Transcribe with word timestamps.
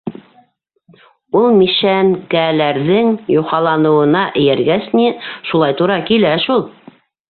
Ул 1.41 1.45
мишшәнкәләрҙең 1.57 3.13
юхаланыуына 3.37 4.27
эйәргәс 4.45 4.93
ни, 5.01 5.09
шулай 5.53 5.83
тура 5.83 6.05
килә 6.13 6.39
шул! 6.49 6.71